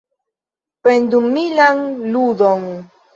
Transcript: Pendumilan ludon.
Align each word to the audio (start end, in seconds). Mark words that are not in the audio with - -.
Pendumilan 0.87 1.83
ludon. 2.15 2.65